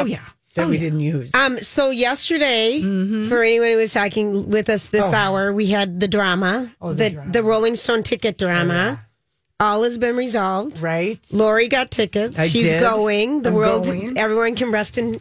[0.00, 0.20] Oh, yeah.
[0.54, 0.80] that Oh, we yeah.
[0.80, 1.34] didn't use.
[1.34, 2.80] Um, so yesterday,
[3.28, 7.10] for anyone who was talking with us this hour, we had the drama, Oh, the
[7.10, 7.42] the the.
[7.42, 9.00] Rolling Stone ticket drama.
[9.60, 10.80] All has been resolved.
[10.80, 11.20] right?
[11.30, 12.36] Lori got tickets.
[12.38, 12.80] I She's did.
[12.80, 13.42] going.
[13.42, 14.18] The I'm world, going.
[14.18, 15.20] everyone can rest in,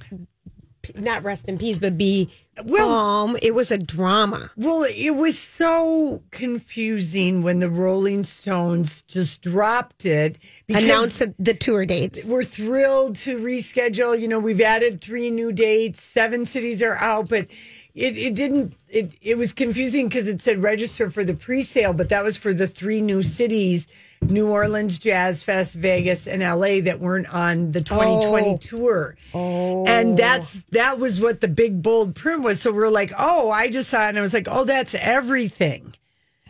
[0.96, 2.30] not rest in peace, but be
[2.66, 3.38] Well- calm.
[3.42, 4.52] It was a drama.
[4.56, 10.38] Well, it was so confusing when the Rolling Stones just dropped it.
[10.70, 12.26] Announced the, the tour dates.
[12.26, 14.20] We're thrilled to reschedule.
[14.20, 16.02] You know, we've added three new dates.
[16.02, 17.48] Seven cities are out, but
[17.94, 18.76] it, it didn't.
[18.88, 22.54] It it was confusing because it said register for the pre-sale, but that was for
[22.54, 23.88] the three new cities:
[24.22, 29.16] New Orleans, Jazz Fest, Vegas, and LA that weren't on the 2020 tour.
[29.34, 30.16] And oh.
[30.16, 32.62] that's that was what the big bold print was.
[32.62, 35.96] So we're like, oh, I just saw it, and I was like, oh, that's everything.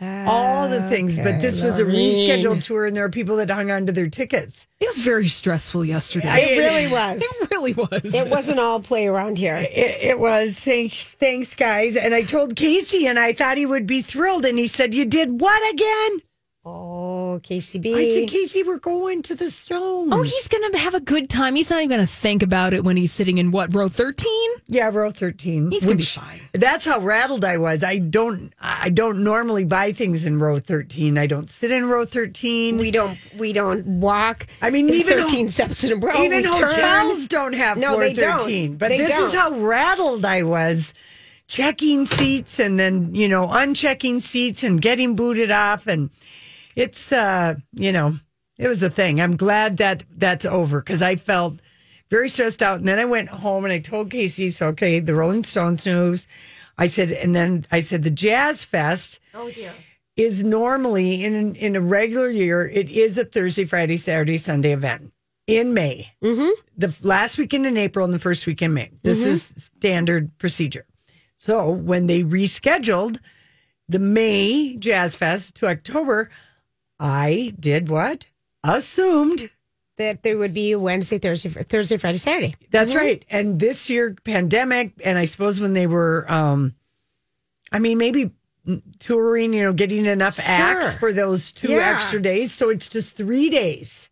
[0.00, 2.10] All the things, but this was a Lorraine.
[2.10, 4.66] rescheduled tour, and there are people that hung on to their tickets.
[4.80, 6.56] It was very stressful yesterday.
[6.56, 7.22] It really was.
[7.22, 8.12] it really was.
[8.12, 9.54] It wasn't all play around here.
[9.56, 11.94] It, it was thanks, thanks, guys.
[11.94, 14.44] And I told Casey, and I thought he would be thrilled.
[14.44, 16.22] And he said, "You did what again?"
[17.32, 17.94] Oh, KCB.
[17.94, 20.12] I said, "Casey, we're going to the stone.
[20.12, 21.54] Oh, he's going to have a good time.
[21.54, 24.28] He's not even going to think about it when he's sitting in what, row 13?
[24.68, 25.70] yeah, row thirteen.
[25.70, 26.40] He's gonna be fine.
[26.52, 27.82] That's how rattled I was.
[27.82, 31.18] I don't, I don't normally buy things in row thirteen.
[31.18, 32.78] I don't sit in row thirteen.
[32.78, 34.46] we don't we don't walk.
[34.62, 36.22] I mean, even thirteen ho- steps in a row.
[36.22, 36.52] Even we turn.
[36.72, 38.78] hotels don't have No, floor they don't.
[38.78, 39.54] But They this is don't.
[39.54, 40.94] how rattled I was
[41.48, 45.86] checking seats and then, you know, unchecking seats and getting booted off.
[45.86, 46.08] And
[46.76, 48.14] it's, uh, you know,
[48.58, 49.20] it was a thing.
[49.20, 51.60] I'm glad that that's over because I felt
[52.10, 52.78] very stressed out.
[52.78, 56.28] And then I went home and I told Casey, so, okay, the Rolling Stones news.
[56.78, 59.72] I said, and then I said, the Jazz Fest Oh dear.
[60.16, 65.12] is normally in in a regular year, it is a Thursday, Friday, Saturday, Sunday event
[65.46, 66.12] in May.
[66.22, 66.50] Mm-hmm.
[66.76, 68.90] The last weekend in April and the first week in May.
[69.02, 70.86] This is standard procedure.
[71.36, 73.18] So when they rescheduled
[73.88, 76.30] the May Jazz Fest to October,
[77.02, 78.26] I did what?
[78.62, 79.50] Assumed
[79.98, 82.54] That there would be Wednesday, Thursday, Thursday, Friday, Saturday.
[82.70, 83.24] That's right.
[83.28, 86.74] And this year, pandemic, and I suppose when they were, um,
[87.72, 88.30] I mean, maybe
[89.00, 91.94] touring, you know, getting enough acts for those two Yeah.
[91.96, 92.52] extra days.
[92.52, 94.08] So it's just three days.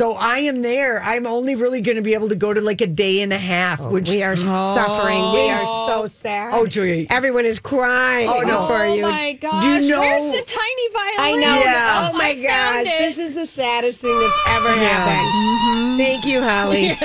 [0.00, 1.02] So I am there.
[1.02, 3.38] I'm only really going to be able to go to like a day and a
[3.38, 5.20] half, oh, which we are suffering.
[5.34, 6.54] We are so sad.
[6.54, 7.06] Oh, Julia.
[7.10, 8.66] Everyone is crying Oh, no.
[8.66, 9.04] for you.
[9.04, 9.62] Oh, my gosh.
[9.62, 11.18] Do you know- Where's the tiny violin?
[11.18, 11.60] I know.
[11.60, 12.08] Yeah.
[12.08, 12.86] Oh, oh my gosh.
[12.86, 12.98] it.
[12.98, 15.26] This is the saddest thing that's ever happened.
[15.28, 15.96] Mm-hmm.
[15.98, 16.96] Thank you, Holly.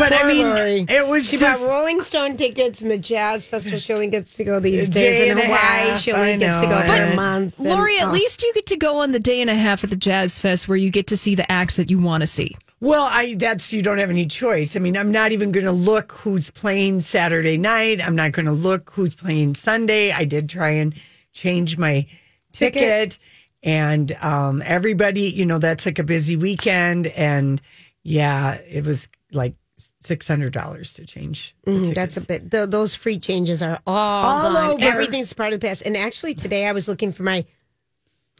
[0.00, 0.84] but I mean, Lori.
[0.88, 1.60] it was She just.
[1.60, 3.78] bought Rolling Stone tickets and the Jazz Festival.
[3.78, 4.94] She only gets to go these A days.
[4.94, 6.00] day In and a Hawaii, half.
[6.00, 7.14] she only I gets to go for I a know.
[7.16, 7.58] month.
[7.60, 8.10] and- Lori, at oh.
[8.12, 10.66] least you get to go on the day and a half at the Jazz Fest
[10.68, 12.39] where you get to see the acts that you want to see.
[12.80, 14.74] Well, I that's you don't have any choice.
[14.74, 18.00] I mean, I'm not even going to look who's playing Saturday night.
[18.04, 20.12] I'm not going to look who's playing Sunday.
[20.12, 20.94] I did try and
[21.32, 22.06] change my
[22.52, 23.18] ticket,
[23.62, 27.60] and um, everybody, you know, that's like a busy weekend, and
[28.02, 29.54] yeah, it was like
[30.02, 31.54] six hundred dollars to change.
[31.66, 32.50] Mm, that's a bit.
[32.50, 34.70] th those free changes are all, All gone.
[34.72, 34.84] over.
[34.84, 35.82] Everything's part of the past.
[35.84, 37.44] And actually, today I was looking for my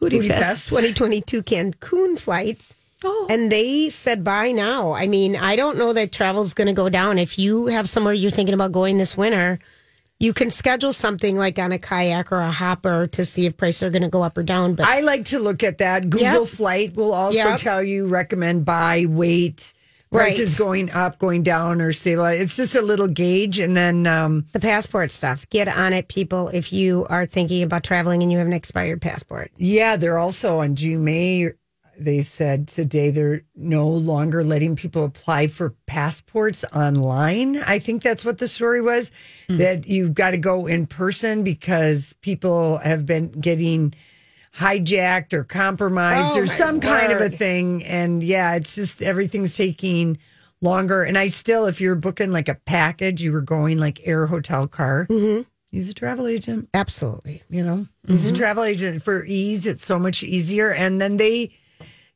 [0.01, 0.69] Hootie Hootie Fest, Fest.
[0.69, 2.73] 2022 Cancun flights.
[3.03, 3.27] Oh.
[3.29, 4.91] And they said bye now.
[4.91, 7.17] I mean, I don't know that travel's going to go down.
[7.17, 9.59] If you have somewhere you're thinking about going this winter,
[10.19, 13.81] you can schedule something like on a kayak or a hopper to see if prices
[13.83, 14.75] are going to go up or down.
[14.75, 16.09] But I like to look at that.
[16.11, 16.47] Google Yep.
[16.47, 17.59] Flight will also Yep.
[17.59, 19.73] tell you recommend buy, wait,
[20.13, 20.35] Right.
[20.35, 22.25] prices going up, going down, or stable.
[22.25, 26.49] It's just a little gauge, and then um, the passport stuff, get on it, people.
[26.49, 30.59] If you are thinking about traveling and you have an expired passport, yeah, they're also
[30.59, 31.53] on GMA.
[32.03, 37.57] They said today they're no longer letting people apply for passports online.
[37.61, 39.11] I think that's what the story was.
[39.47, 39.57] Hmm.
[39.57, 43.93] That you've got to go in person because people have been getting
[44.57, 47.83] hijacked or compromised Oh, or some kind of a thing.
[47.85, 50.17] And yeah, it's just everything's taking
[50.61, 51.03] longer.
[51.03, 54.67] And I still, if you're booking like a package, you were going like air hotel
[54.67, 55.41] car, Mm-hmm.
[55.71, 57.43] use a travel agent absolutely.
[57.49, 61.49] you know use a travel agent for ease it's so much easier and then they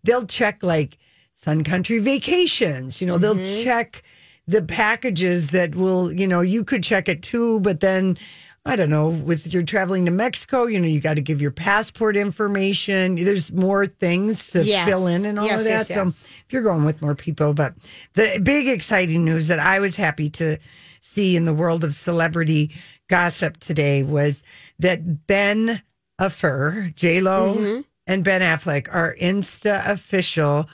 [0.06, 0.98] they'll check like
[1.34, 4.04] sun country vacations you know they'll check
[4.48, 8.18] the packages that will you know you could check it too but then
[8.66, 11.52] i don't know with you're traveling to mexico you know you got to give your
[11.52, 14.88] passport information there's more things to Yes.
[14.88, 17.54] fill in and all Yes, of that yes, so if you're going with more people
[17.54, 17.74] but
[18.14, 20.58] the big exciting news that i was happy to
[21.02, 22.72] see in the world of celebrity
[23.10, 24.42] gossip today was
[24.80, 25.82] that Ben
[26.20, 27.82] Affer, J Lo, Mm-hmm.
[28.08, 30.70] And Ben Affleck are Insta official,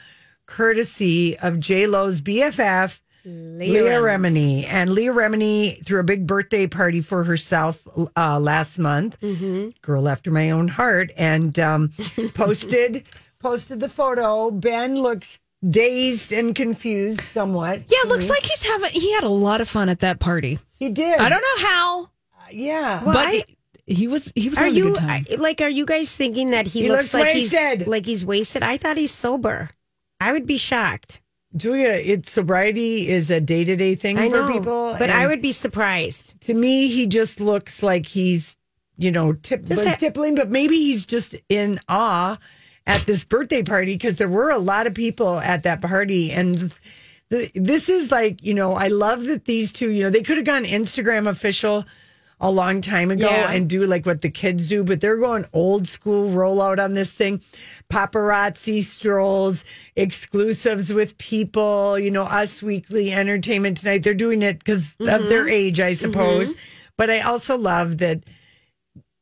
[0.46, 4.66] courtesy of J Lo's BFF, Leah, Remini.
[4.68, 7.88] And Leah Remini threw a big birthday party for herself
[8.18, 9.18] uh, last month.
[9.82, 11.92] Girl after my own heart, and um,
[12.34, 13.08] posted
[13.40, 14.52] posted the photo.
[14.52, 17.82] Ben looks dazed and confused somewhat.
[17.88, 18.92] Yeah, looks like he's having.
[18.94, 20.60] He had a lot of fun at that party.
[20.80, 21.20] He did.
[21.20, 22.10] I don't know how,
[22.52, 23.02] Yeah.
[23.06, 23.58] but I- he,
[23.92, 24.32] he was.
[24.36, 25.26] He was Are having a you good time.
[25.32, 25.62] I- like?
[25.62, 27.80] Are you guys thinking that he, He looks, looks like wasted.
[27.80, 28.64] he's like he's wasted?
[28.64, 29.70] I thought he's sober.
[30.20, 31.20] I would be shocked.
[31.56, 34.96] Julia, it's sobriety is a day to day thing I for know, people.
[34.98, 36.40] but I would be surprised.
[36.42, 38.56] to me, he just looks like he's,
[38.98, 42.38] you know, tip, Just was ha- tippling, but maybe he's just in awe
[42.88, 46.32] at this birthday party because there were a lot of people at that party.
[46.32, 46.74] And
[47.30, 50.38] the, this is like, you know, I love that these two, you know, they could
[50.38, 51.84] have gone Instagram official
[52.42, 53.52] a long time ago Yeah.
[53.52, 57.14] and do like what the kids do, but they're going old school rollout on this
[57.14, 57.42] thing.
[57.90, 59.64] Paparazzi strolls,
[59.96, 64.02] exclusives with people, you know, Us Weekly Entertainment Tonight.
[64.04, 65.30] They're doing it because of mm-hmm.
[65.30, 66.12] their age, I mm-hmm.
[66.12, 66.56] suppose.
[66.98, 68.24] But I also love that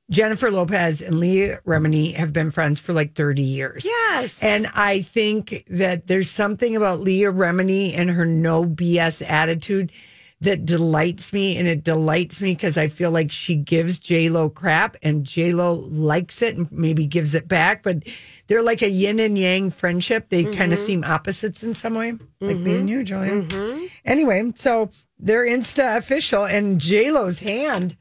[0.10, 3.86] Jennifer Lopez and Leah Remini have been friends for like 30 years.
[3.86, 9.92] Yes, And I think that there's something about Leah Remini and her no BS attitude
[10.42, 11.58] that delights me.
[11.58, 16.42] And it delights me because I feel like she gives J-Lo crap and J-Lo likes
[16.42, 17.84] it and maybe gives it back.
[17.84, 18.04] But
[18.48, 20.30] they're like a yin and yang friendship.
[20.30, 20.86] They kind of mm-hmm.
[20.86, 22.88] seem opposites in some way, like me and mm-hmm.
[22.88, 23.32] you, Julia.
[23.32, 23.86] Mm-hmm.
[24.06, 24.90] Anyway, so
[25.20, 27.96] they're Insta official and J-Lo's hand,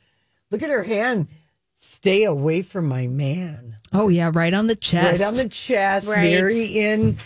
[0.50, 1.28] look at her hand.
[1.80, 5.20] Stay away from my man oh yeah, right on the chest.
[5.20, 6.30] right on the chest, Right.
[6.30, 7.18] very in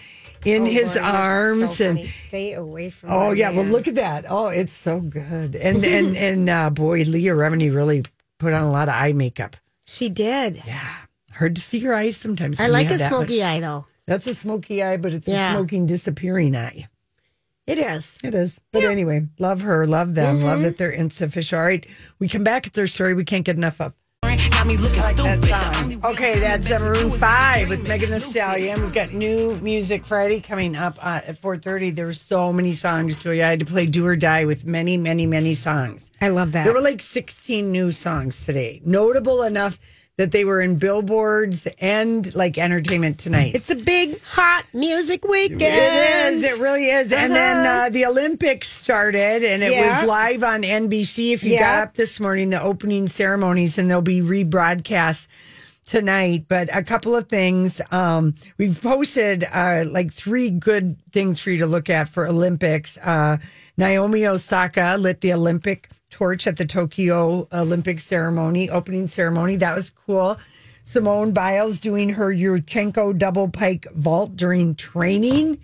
[0.44, 3.10] in Oh, his Lord, arms so and stay away from.
[3.10, 4.24] oh yeah, well look at that.
[4.28, 5.54] Oh, it's so good.
[5.54, 8.02] And and and uh, boy, Leah Remini really
[8.38, 9.56] put on a lot of eye makeup.
[9.86, 10.62] She did.
[10.66, 10.94] Yeah,
[11.32, 12.58] hard to see your eyes sometimes.
[12.60, 13.86] I like a smoky much- eye though.
[14.06, 15.52] That's a smoky eye, but it's Yeah.
[15.52, 16.88] a smoking disappearing eye.
[17.68, 18.18] It is.
[18.24, 18.60] It is.
[18.72, 21.60] But anyway, love her, love them, love that they're Insta official.
[21.60, 21.86] All right,
[22.18, 22.66] we come back.
[22.66, 23.92] It's our story we can't get enough of.
[24.32, 25.42] Got me looking stupid.
[25.42, 26.00] That.
[26.04, 28.80] Okay, that's Maroon Five with Megan Thee Stallion.
[28.80, 31.90] We've got new music Friday coming up uh, at four thirty.
[31.90, 33.44] There's so many songs, Julia.
[33.44, 36.10] I had to play "Do or Die" with many, many, many songs.
[36.20, 36.64] I love that.
[36.64, 39.78] There were like 16 new songs today, notable enough
[40.18, 43.54] that they were in billboards and like Entertainment Tonight.
[43.54, 45.62] It's a big hot music weekend.
[45.62, 46.44] It is.
[46.44, 47.12] It really is.
[47.12, 47.86] And then Uh-huh.
[47.86, 49.98] uh, the Olympics started, and it Yeah.
[50.00, 51.32] was live on NBC.
[51.32, 51.60] If you Yeah.
[51.60, 55.28] got up this morning, the opening ceremonies, and they'll be rebroadcast
[55.86, 56.44] tonight.
[56.46, 57.80] But a couple of things.
[57.90, 62.98] Um, we've posted uh, like three good things for you to look at for Olympics.
[62.98, 63.38] Uh,
[63.78, 69.56] Naomi Osaka lit the Olympic torch at the Tokyo Olympic ceremony, opening ceremony.
[69.56, 70.38] That was cool.
[70.84, 75.58] Simone Biles doing her Yurchenko double pike vault during training.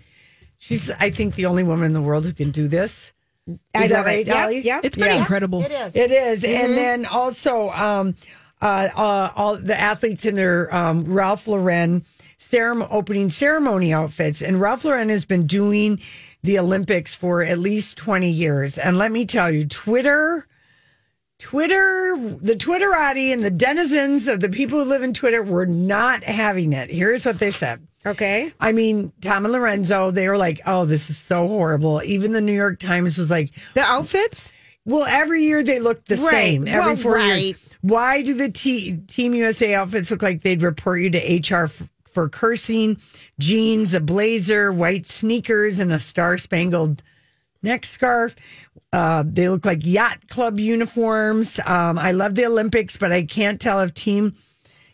[0.57, 3.13] She's, I think, the only woman in the world who can do this.
[3.47, 4.27] Is I that right, it.
[4.27, 4.61] Yep, Allie?
[4.61, 4.85] yep.
[4.85, 5.21] it's pretty Yeah.
[5.21, 5.63] incredible.
[5.63, 5.95] It is.
[5.95, 6.43] It is.
[6.43, 6.65] Mm-hmm.
[6.65, 8.15] And then also, um,
[8.61, 12.05] uh, uh, all the athletes in their um, Ralph Lauren
[12.37, 14.41] ceremony, opening ceremony outfits.
[14.41, 15.99] And Ralph Lauren has been doing
[16.43, 18.77] the Olympics for at least 20 years.
[18.77, 20.45] And let me tell you, Twitter.
[21.37, 26.23] Twitter, the Twitterati and the denizens of the people who live in Twitter were not
[26.23, 26.89] having it.
[26.89, 27.85] Here's what they said.
[28.05, 28.53] Okay.
[28.59, 32.01] I mean, Tom and Lorenzo, they were like, oh, this is so horrible.
[32.03, 34.51] Even the New York Times was like, The outfits?
[34.85, 36.29] well, every year they look the Right.
[36.31, 36.67] same.
[36.67, 37.41] Every Well, four right.
[37.43, 37.55] years.
[37.81, 41.89] Why do the T- Team USA outfits look like they'd report you to HR f-
[42.19, 42.97] for cursing?
[43.39, 47.01] Jeans, a blazer, white sneakers, and a star spangled
[47.63, 48.35] neck scarf.
[48.91, 51.61] Uh, they look like yacht club uniforms.
[51.65, 54.35] Um, I love the Olympics, but I can't tell if Team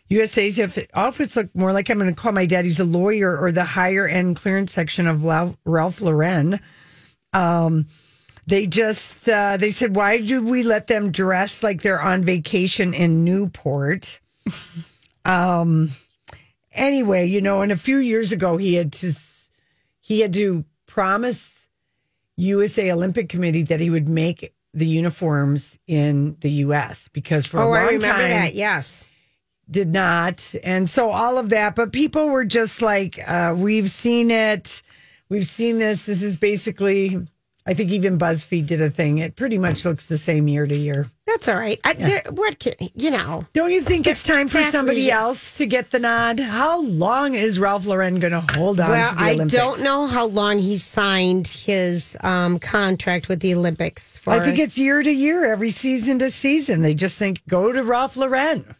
[0.08, 3.50] USA's if outfits look more like I'm going to call my daddy's a lawyer or
[3.50, 6.60] the higher end clearance section of Lau- Ralph Lauren.
[7.32, 7.86] Um,
[8.46, 12.94] they just uh, they said, why do we let them dress like they're on vacation
[12.94, 14.20] in Newport?
[15.24, 15.90] um.
[16.76, 19.12] Anyway, you know, and a few years ago, he had to
[20.00, 21.66] he had to promise
[22.36, 27.08] USA Olympic Committee that he would make the uniforms in the U.S.
[27.08, 28.54] because for a Oh, long I remember time that.
[28.54, 29.08] Yes.
[29.70, 30.54] did not.
[30.62, 34.82] And so all of that, but people were just like, uh, we've seen it.
[35.30, 36.04] We've seen this.
[36.06, 37.26] This is basically,
[37.66, 39.18] I think even BuzzFeed did a thing.
[39.18, 41.10] It pretty much looks the same year to year.
[41.26, 41.80] That's all right.
[41.82, 43.44] I, there, what can, you know?
[43.52, 44.78] Don't you think it's time for Exactly.
[44.78, 46.38] somebody else to get the nod?
[46.38, 50.06] How long is Ralph Lauren going to hold on Well, to the I don't know
[50.06, 54.30] how long he signed his um, contract with the Olympics for.
[54.30, 56.82] I think it's year to year, every season to season.
[56.82, 58.75] They just think, go to Ralph Lauren.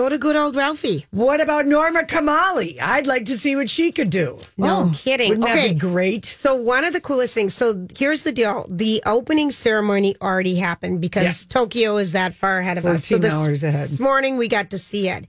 [0.00, 1.04] Go to good old Ralphie.
[1.10, 2.80] What about Norma Kamali?
[2.80, 4.38] I'd like to see what she could do.
[4.56, 5.28] No kidding.
[5.28, 5.68] Wouldn't okay.
[5.68, 6.24] that be great?
[6.24, 7.52] So one of the coolest things.
[7.52, 12.78] So here's the deal: the opening ceremony already happened because Tokyo is that far ahead
[12.78, 13.04] of us.
[13.04, 13.90] So this, hours ahead.
[13.90, 15.26] this morning we got to see it,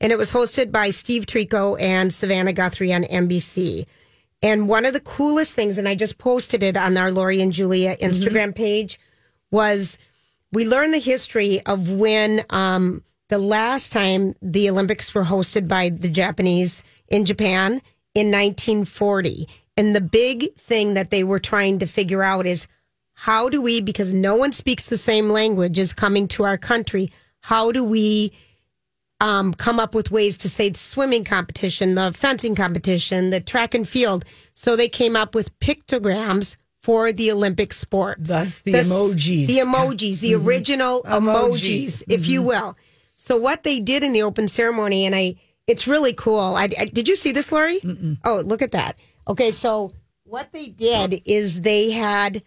[0.00, 3.84] and it was hosted by Steve Tirico and Savannah Guthrie on NBC.
[4.42, 7.52] And one of the coolest things, and I just posted it on our Lori and
[7.52, 8.98] Julia Instagram page,
[9.50, 9.98] was
[10.50, 15.88] we learned the history of when um, the last time the Olympics were hosted by
[15.88, 17.80] the Japanese in Japan
[18.14, 19.48] in 1940.
[19.76, 22.66] And the big thing that they were trying to figure out is
[23.14, 27.10] how do we, because no one speaks the same language as coming to our country,
[27.40, 28.32] how do we
[29.20, 33.74] um, come up with ways to say the swimming competition, the fencing competition, the track
[33.74, 34.24] and field?
[34.54, 38.28] So they came up with pictograms for the Olympic sports.
[38.28, 39.46] Thus the s- emojis.
[39.46, 42.02] The emojis, the original emojis, Emojis.
[42.08, 42.76] if you will.
[43.26, 46.40] So what they did in the open ceremony, and I, it's really cool.
[46.40, 47.80] I, I- did you see this, Lori?
[48.22, 48.96] Oh, look at that.
[49.26, 49.92] Okay, so
[50.24, 52.42] what they did is they had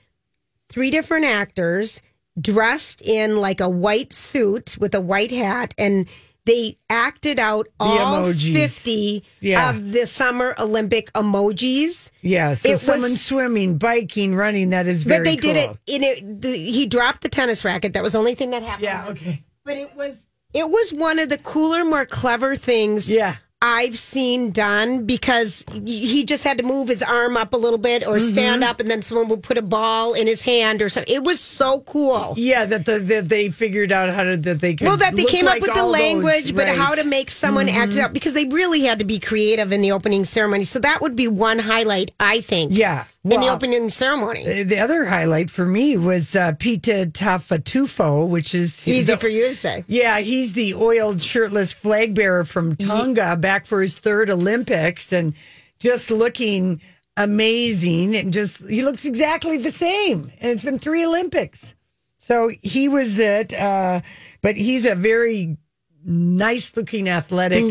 [0.69, 2.03] three different actors
[2.39, 6.07] dressed in like a white suit with a white hat, and
[6.45, 8.53] they acted out all emojis.
[8.53, 9.71] fifty Yeah.
[9.71, 12.11] of the Summer Olympic emojis.
[12.21, 12.53] Yeah.
[12.53, 16.41] So It was- swimming, biking, running, that is very But they did it in it.
[16.43, 17.93] The, he dropped the tennis racket.
[17.93, 18.83] That was the only thing that happened.
[18.83, 19.43] Yeah, okay.
[19.65, 20.27] But it was
[20.57, 23.11] it was one of the cooler, more clever things.
[23.13, 23.35] Yeah.
[23.59, 28.05] I've seen done because he just had to move his arm up a little bit
[28.05, 28.69] or stand Mm-hmm.
[28.69, 31.11] up, and then someone would put a ball in his hand or something.
[31.11, 32.35] It was so cool.
[32.37, 34.87] Yeah, that the, that they figured out how to that they could.
[34.87, 36.67] Well, that they came like up with the all those, language, but.
[36.67, 36.79] Mm-hmm.
[36.81, 39.81] how to make someone act it out because they really had to be creative in
[39.81, 40.63] the opening ceremony.
[40.63, 42.77] So that would be one highlight, I think.
[42.77, 43.05] Yeah.
[43.33, 44.63] In the opening ceremony.
[44.63, 49.47] The other highlight for me was uh, Pita Taufatofua, which is Easy the- for you
[49.47, 49.83] to say.
[49.87, 55.33] Yeah, he's the oiled shirtless flag bearer from Tonga, back for his third Olympics, and
[55.79, 56.81] just looking
[57.15, 58.15] amazing.
[58.15, 61.73] And just he looks exactly the same, and it's been three Olympics.
[62.17, 64.01] So he was it, uh,
[64.41, 65.57] but he's a very
[66.03, 67.63] nice looking athletic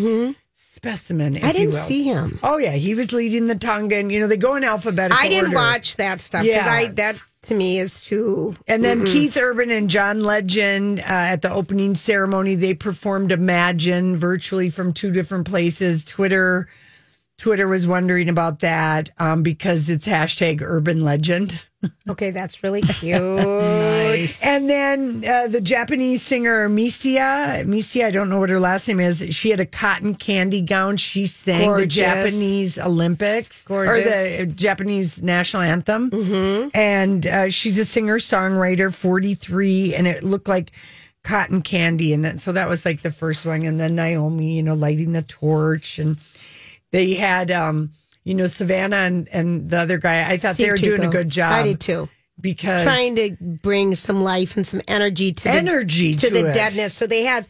[0.86, 1.38] specimen.
[1.44, 2.38] I didn't see him.
[2.42, 4.10] Oh yeah, he was leading the Tongan.
[4.10, 5.18] You know, they go in alphabetical.
[5.22, 5.56] I didn't order.
[5.56, 6.72] watch that stuff because Yeah.
[6.72, 8.54] I that to me is too.
[8.66, 14.16] And then Keith Urban and John Legend uh, at the opening ceremony, they performed "Imagine"
[14.16, 16.04] virtually from two different places.
[16.04, 16.68] Twitter,
[17.38, 21.64] Twitter was wondering about that um, because it's hashtag Urban Legend.
[22.08, 23.20] Okay, that's really cute.
[24.42, 28.98] And then uh, the Japanese singer Misia, Misia, I don't know what her last name
[28.98, 29.24] is.
[29.30, 30.96] She had a cotton candy gown.
[30.96, 31.94] She sang Gorgeous.
[31.94, 34.06] the Japanese Olympics Gorgeous.
[34.06, 36.10] or the Japanese national anthem.
[36.10, 36.68] Mm-hmm.
[36.74, 40.72] And uh, she's a singer songwriter, 43, and it looked like
[41.22, 42.12] cotton candy.
[42.12, 43.62] And then, so that was like the first one.
[43.62, 46.00] And then Naomi, you know, lighting the torch.
[46.00, 46.16] And
[46.92, 47.92] they had, um,
[48.24, 50.28] you know, Savannah and, and the other guy.
[50.30, 51.52] I thought they were doing a good job.
[51.52, 52.08] I did too.
[52.40, 56.52] Because Trying to bring some life and some energy to the Energy to, to the
[56.52, 56.92] deadness.
[56.94, 57.46] So they had.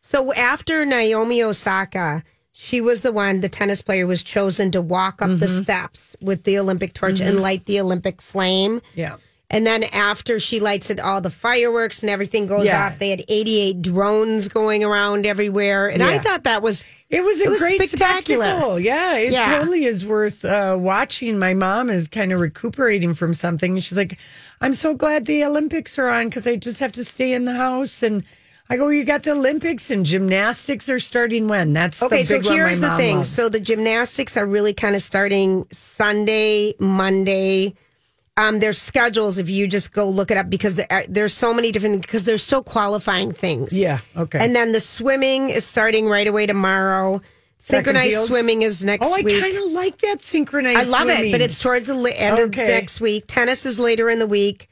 [0.00, 3.40] So after Naomi Osaka, she was the one.
[3.40, 5.62] The tennis player was chosen to walk up the Mm-hmm.
[5.62, 8.80] steps with the Olympic torch and light the Olympic flame.
[8.94, 9.16] yeah.
[9.52, 12.86] And then after she lights it, all the fireworks and everything goes Yeah.
[12.86, 12.98] off.
[12.98, 15.88] They had 88 drones going around everywhere.
[15.88, 18.46] And I thought that was It was a It was great spectacular.
[18.46, 18.80] spectacle.
[18.80, 19.58] Yeah, it Yeah.
[19.58, 21.38] totally is worth uh, watching.
[21.38, 23.72] My mom is kind of recuperating from something.
[23.72, 24.16] and She's like,
[24.62, 27.52] I'm so glad the Olympics are on because I just have to stay in the
[27.52, 28.02] house.
[28.02, 28.24] And
[28.70, 31.74] I go, You got the Olympics and gymnastics are starting when?
[31.74, 33.16] That's Okay, the so here's the thing.
[33.18, 33.28] loves.
[33.28, 37.74] So the gymnastics are really kind of starting Sunday, Monday.
[38.38, 41.70] Um, their schedules, if you just go look it up, because there there's so many
[41.70, 43.76] different, because they're still qualifying things.
[43.76, 44.38] Yeah, okay.
[44.42, 47.20] And then the swimming is starting right away tomorrow.
[47.58, 51.40] Synchronized swimming is next oh, I kind of like that synchronized I love it, but
[51.40, 52.62] it's towards the end Okay.
[52.64, 53.24] of next week.
[53.28, 54.68] Tennis is later in the week.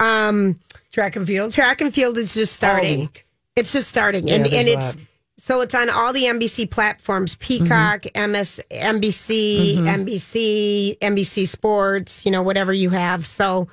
[0.00, 0.58] Um,
[0.90, 1.54] track and field.
[1.54, 3.00] track and field is just starting.
[3.00, 3.24] week.
[3.56, 5.04] It's just starting, Yeah, and there's and it's lot.
[5.36, 8.32] So it's on all the NBC platforms: Peacock, Mm-hmm.
[8.32, 12.24] MS, NBC, NBC, NBC Sports.
[12.24, 13.26] You know, whatever you have.
[13.26, 13.68] So,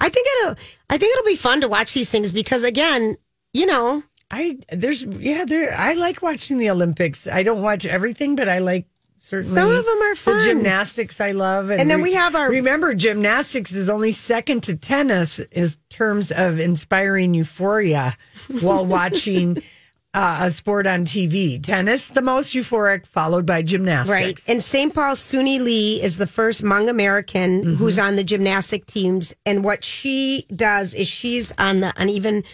[0.00, 0.56] I think it'll
[0.90, 3.16] I think it'll be fun to watch these things because again,
[3.52, 7.26] you know, I there's yeah there I like watching the Olympics.
[7.26, 8.86] I don't watch everything, but I like
[9.20, 10.38] certainly Some of them are fun.
[10.38, 14.76] The gymnastics I love, And then we have our- remember gymnastics is only second to
[14.76, 18.16] tennis in terms of inspiring euphoria
[18.60, 19.62] while watching.
[20.14, 21.60] Uh, a sport on TV.
[21.60, 24.08] Tennis, the most euphoric, followed by gymnastics.
[24.08, 24.40] Right.
[24.48, 24.94] And St.
[24.94, 27.74] Paul Suni Lee is the first Hmong American Mm-hmm.
[27.74, 29.34] who's on the gymnastic teams.
[29.44, 32.44] And what she does is she's on the uneven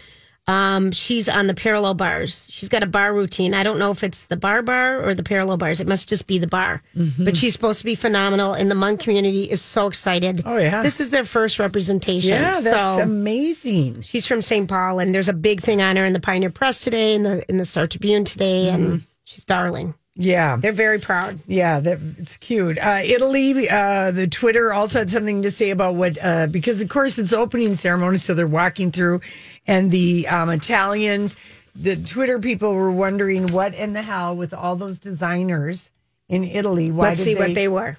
[0.50, 2.48] Um, she's on the parallel bars.
[2.50, 3.54] She's got a bar routine.
[3.54, 5.80] I don't know if it's the bar bar or the parallel bars.
[5.80, 6.82] It must just be the bar.
[6.96, 7.24] Mm-hmm.
[7.24, 10.42] But she's supposed to be phenomenal, and the Hmong community is so excited.
[10.44, 10.82] Oh, yeah.
[10.82, 12.30] this is their first representation.
[12.30, 14.02] Yeah, that's so amazing.
[14.02, 14.68] she's from St.
[14.68, 17.42] Paul, and there's a big thing on her in the Pioneer Press today, in the
[17.48, 18.84] in the Star Tribune today, Mm-hmm.
[18.92, 19.94] and she's darling.
[20.16, 20.56] Yeah.
[20.56, 21.38] They're very proud.
[21.46, 22.78] Yeah, that, it's cute.
[22.78, 26.88] Uh, Italy, uh, the Twitter also had something to say about what, uh, because of
[26.90, 29.20] course it's opening ceremony, so they're walking through,
[29.70, 31.36] and the um, Italians,
[31.76, 35.90] the Twitter people were wondering what in the hell with all those designers
[36.28, 36.90] in Italy.
[36.90, 37.96] Why Let's see what they were.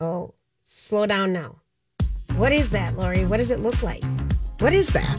[0.00, 0.32] Oh,
[0.64, 1.56] slow down now.
[2.36, 3.26] What is that, Lori?
[3.26, 4.04] What does it look like?
[4.60, 5.18] What is that?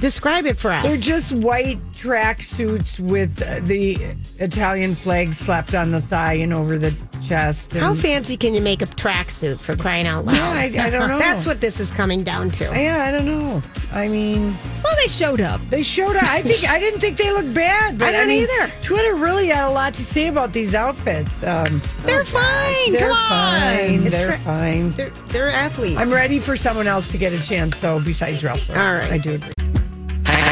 [0.00, 0.86] Describe it for us.
[0.86, 3.34] They're just white track suits with
[3.66, 6.94] the Italian flag slapped on the thigh and over the
[7.26, 7.72] chest.
[7.72, 10.34] How fancy can you make a tracksuit for crying out loud?
[10.72, 11.18] Yeah, I, I don't know.
[11.18, 12.64] That's what this is coming down to.
[12.64, 13.62] Yeah, I don't know.
[13.92, 15.60] I mean, Well, they showed up.
[15.70, 16.24] they showed up.
[16.24, 17.98] I think I didn't think they looked bad.
[17.98, 18.72] But I don't mean, either.
[18.82, 21.42] Twitter really had a lot to say about these outfits.
[21.42, 22.92] Um, They're oh, gosh, fine.
[22.92, 23.30] They're Come on.
[23.30, 24.02] fine.
[24.02, 24.90] It's They're tra- fine.
[24.92, 25.98] They're, they're athletes.
[25.98, 27.76] I'm ready for someone else to get a chance.
[27.78, 28.84] So besides Ralph, Lauren.
[28.84, 29.12] All right.
[29.12, 29.40] I do.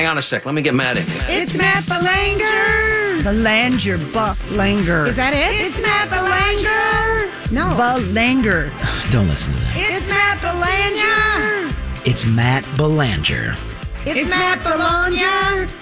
[0.05, 0.45] Hang on a sec.
[0.45, 1.05] Let me get Matt in.
[1.33, 3.23] It's Matt Belanger.
[3.25, 5.07] Belanger, Belanger.
[5.07, 5.65] Is that it?
[5.65, 7.33] It's Matt Belanger.
[7.51, 7.75] No.
[7.75, 8.71] Belanger.
[9.11, 9.73] Don't listen to that.
[9.75, 11.75] It's Matt Belanger.
[12.05, 13.55] It's Matt Belanger.
[14.05, 15.73] It's, Matt Belanger.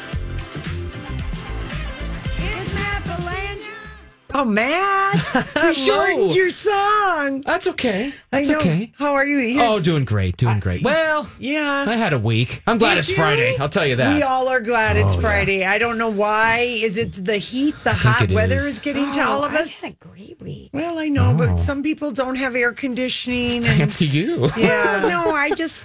[4.34, 7.42] Oh, Matt, you shortened your song.
[7.42, 8.12] That's okay.
[8.30, 8.58] That's I know.
[8.60, 8.92] okay.
[8.96, 9.60] How are you?
[9.60, 10.82] Oh, doing great, doing great.
[10.82, 11.84] Well, yeah.
[11.86, 12.62] I had a week.
[12.66, 13.16] I'm glad Did it's you?
[13.16, 13.56] Friday.
[13.58, 14.14] I'll tell you that.
[14.16, 15.20] We all are glad it's Oh, yeah.
[15.20, 15.64] Friday.
[15.64, 16.60] I don't know why.
[16.60, 17.74] Is it the heat?
[17.84, 18.64] The think hot it weather is.
[18.66, 19.82] is getting to oh, all of Oh, I us?
[19.82, 20.70] had a great week.
[20.72, 21.34] Well, I know, Oh.
[21.36, 23.64] but some people don't have air conditioning.
[23.66, 24.50] And, Fancy you.
[24.56, 25.06] yeah.
[25.08, 25.84] No, I just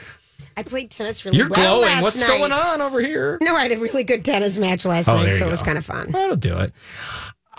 [0.56, 1.82] I played tennis really You're well glowing.
[1.94, 2.30] last What's night.
[2.40, 3.38] going on over here?
[3.42, 5.62] No, I had a really good tennis match last Oh, night, so you it was
[5.62, 6.12] kind of fun.
[6.12, 6.72] That'll do it.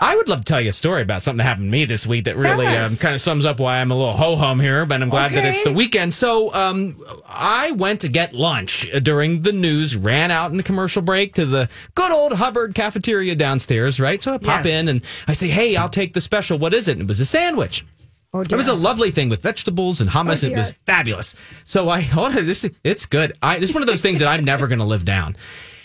[0.01, 2.07] I would love to tell you a story about something that happened to me this
[2.07, 4.85] week that really um, kind of sums up why I'm a little ho hum here,
[4.85, 6.13] but I'm glad that it's the weekend.
[6.13, 6.95] So um,
[7.27, 11.45] I went to get lunch during the news, ran out in the commercial break to
[11.45, 14.23] the good old Hubbard cafeteria downstairs, right?
[14.23, 14.79] So I pop Yeah.
[14.79, 16.57] in and I say, hey, I'll take the special.
[16.57, 16.93] What is it?
[16.93, 17.85] And it was a sandwich.
[18.33, 20.43] Oh, It was a lovely thing with vegetables and hummus.
[20.49, 21.35] it was fabulous.
[21.63, 23.33] So I, oh, this it's good.
[23.41, 25.35] I, this is one of those things that I'm never going to live down.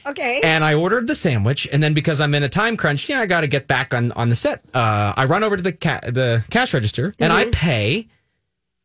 [0.07, 0.41] Okay.
[0.45, 3.27] And I ordered the sandwich, and then because I'm in a time crunch, yeah, I
[3.27, 4.63] got to get back on on the set.
[4.75, 8.09] Uh, I run over to the ca- the cash register and I pay,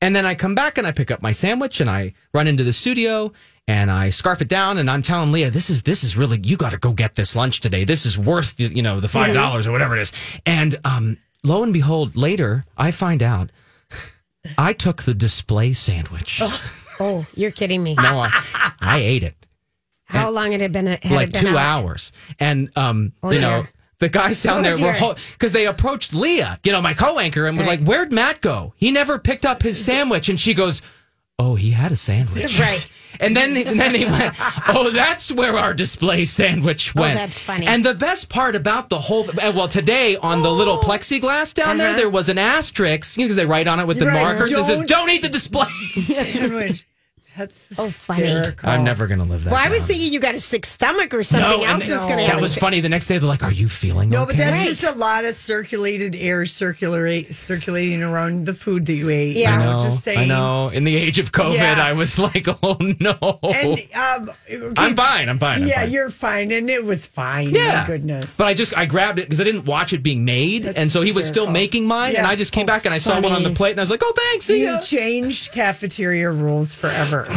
[0.02, 2.64] and then I come back and I pick up my sandwich and I run into
[2.64, 3.34] the studio
[3.68, 6.56] and I scarf it down and I'm telling Leah, this is this is really you
[6.58, 7.84] got to go get this lunch today.
[7.84, 10.12] This is worth the- you know the five dollars or whatever it is.
[10.46, 13.52] And um, lo and behold, later I find out
[14.58, 16.42] I took the display sandwich.
[17.02, 17.96] oh, you're kidding me.
[17.96, 19.36] No, I, I ate it
[20.10, 20.86] How long it had it been?
[20.88, 21.84] Had like been two out?
[21.84, 22.12] hours.
[22.40, 23.70] And um, Oh, you know, dear.
[24.00, 27.58] the guys down Oh, there were because they approached Leah, you know, my co-anchor, and
[27.58, 27.80] were Right.
[27.80, 28.74] like, "Where'd Matt go?
[28.76, 30.82] He never picked up his sandwich." And she goes.
[31.42, 32.60] Oh, he had a sandwich.
[32.60, 32.86] Right.
[33.22, 34.36] And then and then they went,
[34.68, 37.14] Oh, that's where our display sandwich went.
[37.14, 37.66] Oh, that's funny.
[37.66, 41.90] And the best part about the whole well, today on the little plexiglass down there,
[41.90, 41.98] Uh-huh.
[41.98, 44.52] there was an asterisk, you know, because they write on it with the Right, markers.
[44.52, 45.68] It says, don't- Don't eat the display.
[45.96, 46.86] Sandwich.
[47.40, 48.24] That's Oh, funny.
[48.28, 48.70] hysterical.
[48.70, 49.52] I'm never gonna live that.
[49.54, 52.06] Well, I was thinking you got a sick stomach or something and else th- was
[52.06, 52.82] going to That was funny.
[52.82, 54.68] The next day, they're like, "Are you feeling No, okay?" but that's Right.
[54.68, 59.38] just a lot of circulated air circulate, circulating around the food that you ate.
[59.38, 59.54] Yeah.
[59.54, 59.84] I know, know.
[59.84, 60.20] just saying.
[60.20, 60.70] I know.
[60.70, 61.82] In the age of COVID, Yeah.
[61.84, 65.30] I was like, "Oh no." And um, okay, I'm fine.
[65.30, 65.62] I'm fine.
[65.64, 65.92] I'm yeah, fine.
[65.92, 67.52] you're fine, and it was fine.
[67.52, 67.82] Yeah.
[67.82, 68.36] My goodness.
[68.38, 70.92] But I just I grabbed it because I didn't watch it being made, That's and
[70.92, 73.32] so he was still making mine, and I just came back and I saw one
[73.32, 76.74] on the plate, and I was like, "Oh, thanks, see you ya." changed cafeteria rules
[76.76, 77.28] forever.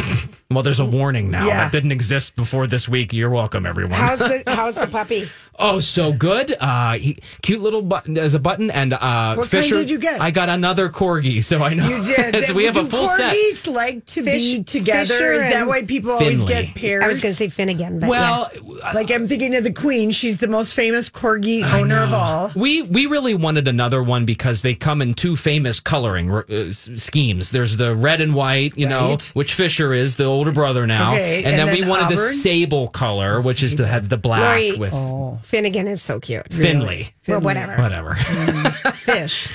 [0.51, 1.63] Well, there's a warning now Yeah.
[1.63, 3.11] that didn't exist before this week.
[3.13, 3.99] You're welcome, everyone.
[3.99, 5.29] How's the How's the puppy?
[5.59, 6.55] Oh, so good.
[6.59, 9.75] Uh, he, cute little button as a button, and uh, What kind Fisher.
[9.75, 10.19] did you get?
[10.21, 11.87] I got another corgi, so I know.
[11.87, 12.45] You did.
[12.45, 13.35] so we have a Do full set.
[13.35, 15.05] corgis like to Fish- be together?
[15.13, 17.03] Fisher Is that why people always get pairs?
[17.03, 18.49] I was going to say Finnegan, but Well,
[18.93, 20.11] like I'm thinking of the Queen.
[20.11, 22.51] She's the most famous corgi owner of all.
[22.55, 27.51] We we really wanted another one because they come in two famous coloring uh, schemes.
[27.51, 31.37] There's the red and white, you know, which Fisher is the older brother now, Okay,
[31.37, 34.41] and, and then, we then wanted the sable color, which is the has the black
[34.41, 35.37] Lori- with yeah.
[35.43, 36.51] Finnegan is so cute.
[36.53, 37.13] Finley.
[37.27, 37.75] or whatever.
[37.81, 38.15] whatever.
[38.95, 39.47] Fish.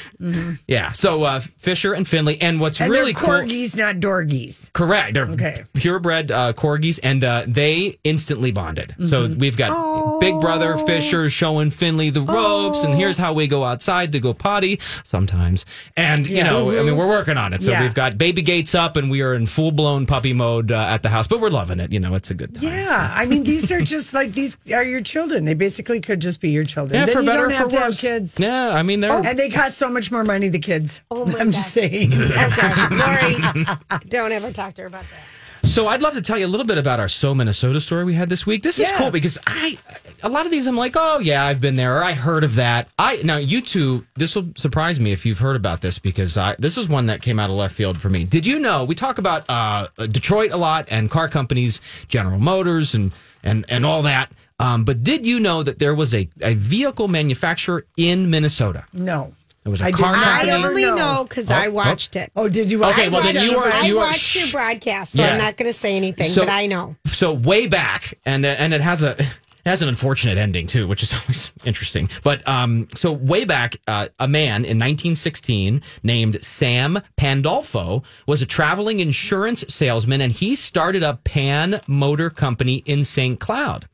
[0.66, 0.92] yeah.
[0.92, 3.28] So uh, Fisher and Finley, and what's And really cool.
[3.28, 4.72] corgis, not dorgies.
[4.72, 5.14] Correct.
[5.14, 5.64] They're Okay.
[5.74, 8.94] purebred uh, corgis, and uh, they instantly bonded.
[9.08, 13.64] So we've got Big Brother Fisher showing Finley the ropes, and here's how we go
[13.64, 15.64] outside to go potty sometimes.
[15.96, 17.62] And you know, I mean, we're working on it.
[17.62, 17.82] So Yeah.
[17.82, 21.02] we've got baby gates up, and we are in full blown puppy mode uh, at
[21.02, 21.92] the house, but we're loving it.
[21.92, 22.64] You know, it's a good time.
[22.64, 25.44] Yeah, I mean, these are just like these are your children.
[25.44, 26.98] They basically could just be your children.
[27.00, 28.00] Yeah, Then for you better don't or have for to have worse.
[28.00, 28.38] kids.
[28.38, 31.02] Yeah, I mean, they're And they cost so much more money, the kids.
[31.10, 32.12] Oh my I'm just saying.
[32.14, 32.90] Oh gosh,
[33.90, 35.24] Lori, don't ever talk to her about that.
[35.64, 38.14] So I'd love to tell you a little bit about our So Minnesota story we
[38.14, 38.62] had this week.
[38.62, 38.96] This is Yeah.
[38.98, 39.76] cool because I
[40.22, 42.54] a lot of these I'm like, oh yeah, I've been there or I heard of
[42.54, 42.88] that.
[42.98, 46.54] I now you two, this will surprise me if you've heard about this because I
[46.60, 48.22] this is one that came out of left field for me.
[48.24, 52.94] Did you know we talk about uh, Detroit a lot and car companies, General Motors
[52.94, 53.12] and
[53.42, 54.30] and and all that.
[54.58, 58.84] Um, but did you know that there was a, a vehicle manufacturer in Minnesota?
[58.92, 59.32] No.
[59.64, 60.50] There was a I car did company.
[60.52, 60.96] I only know.
[60.96, 61.70] know because Oh, I oh.
[61.72, 62.32] watched it.
[62.34, 62.78] Oh, did you?
[62.80, 63.68] watch Okay, well, then you Jennifer?
[63.68, 65.32] are- I you watched your broadcast, so Yeah.
[65.32, 66.96] I'm not going to say anything, So- but I know.
[67.06, 69.26] so way back and and it has a it
[69.70, 74.08] has an unfortunate ending too which is always interesting but um so way back uh,
[74.18, 81.02] a man in 1916 named sam pandolfo was a traveling insurance salesman and he started
[81.02, 83.86] a pan motor company in st cloud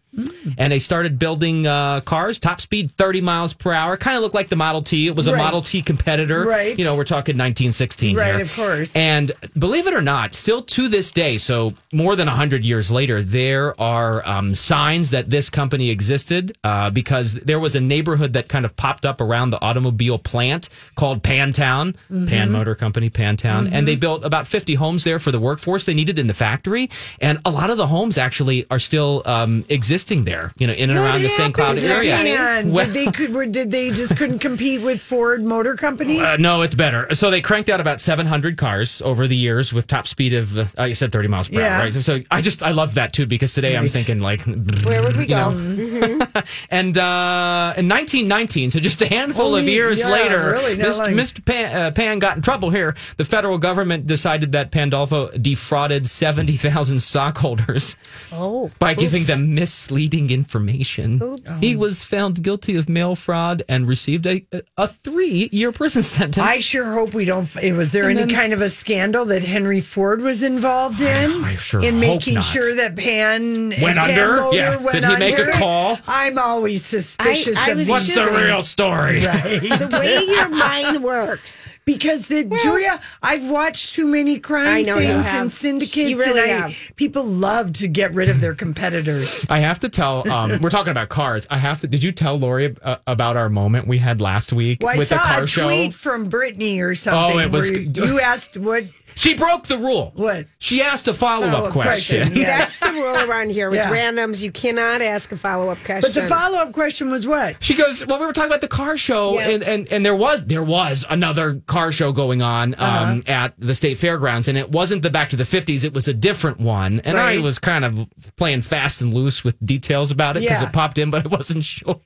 [0.59, 3.97] and they started building uh, cars, top speed 30 miles per hour.
[3.97, 5.07] Kind of looked like the Model T.
[5.07, 5.39] It was a Right.
[5.39, 6.45] Model T competitor.
[6.45, 6.79] Right.
[6.79, 8.41] You know, we're talking 1916 Right, here.
[8.43, 8.95] of course.
[8.95, 13.23] And believe it or not, still to this day, so more than 100 years later,
[13.23, 18.49] there are um, signs that this company existed uh, because there was a neighborhood that
[18.49, 22.27] kind of popped up around the automobile plant called Pantown, Mm-hmm.
[22.29, 23.71] Pan Motor Company, Pantown.
[23.73, 26.91] And they built about 50 homes there for the workforce they needed in the factory.
[27.21, 30.91] And a lot of the homes actually are still um, existing there, you know, in
[30.91, 31.55] and around the St.
[31.55, 32.13] Cloud area.
[32.15, 32.71] Pan?
[32.73, 36.21] Well- Did they could were, did they just couldn't compete with Ford Motor Company?
[36.21, 37.13] Uh, no, it's better.
[37.15, 40.85] So they cranked out about 700 cars over the years with top speed of, uh,
[40.85, 41.79] you said 30 miles per Yeah.
[41.79, 41.95] hour, right?
[41.95, 44.43] So I just, I love that too because today I'm thinking like,
[44.85, 45.51] Where would we you go?
[45.51, 46.27] know.
[46.71, 50.99] and uh, in 1919, so just a handful of years yeah, later, really, not Mr.
[50.99, 51.09] long.
[51.09, 51.45] Mr.
[51.45, 52.95] Pan, uh, Pan got in trouble here.
[53.17, 57.97] The federal government decided that Pandolfo defrauded 70,000 stockholders
[58.33, 59.94] Oh, by giving them misleading
[60.31, 61.21] information.
[61.61, 61.79] He oh.
[61.79, 66.47] was found guilty of mail fraud and received a, a three year prison sentence.
[66.47, 67.55] I sure hope we don't.
[67.57, 71.01] It was there And any then- kind of a scandal that Henry Ford was involved
[71.01, 71.45] in?
[71.45, 72.45] I sure in hope making not.
[72.45, 74.37] sure that Pan Went Pan under?
[74.43, 74.77] Motor Yeah.
[74.77, 75.99] went Did he make a call?
[76.07, 79.21] I'm always suspicious I of was these What's the real story?
[79.21, 81.74] the way your mind works.
[81.85, 85.43] Because the Julia, I've watched too many crime know things have.
[85.43, 86.97] and syndicates, You really and I, have.
[86.97, 89.45] people love to get rid of their competitors.
[89.51, 90.27] I have to tell.
[90.31, 91.47] Um, we're talking about cars.
[91.51, 91.87] I have to.
[91.87, 95.09] Did you tell Lori uh, about our moment we had last week Well, I with
[95.09, 95.67] saw the car a show?
[95.69, 97.37] tweet from Brittany or something.
[97.37, 98.85] Oh, it was- where you asked what
[99.17, 100.13] She broke the rule.
[100.17, 100.47] What?
[100.59, 102.23] She asked a follow up Follow-up question.
[102.23, 102.59] question, yeah.
[102.59, 103.93] That's the rule around here with Yeah.
[103.93, 104.43] randoms.
[104.43, 106.01] You cannot ask a follow up question.
[106.03, 107.63] But the follow up question was what?
[107.63, 109.51] She goes, "Well, we were talking about the car show, Yeah.
[109.51, 113.05] and, and and there was there was another car show going on Uh-huh.
[113.13, 116.09] um, at the state fairgrounds, and it wasn't the Back to the '50s; it was
[116.09, 117.01] a different one.
[117.05, 118.07] And I was kind of
[118.37, 120.69] playing fast and loose with details about it because Yeah.
[120.69, 122.01] it popped in, but I wasn't sure.